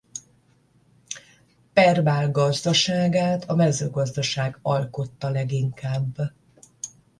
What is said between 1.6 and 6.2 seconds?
Perbál gazdaságát a mezőgazdaság alkotta leginkább.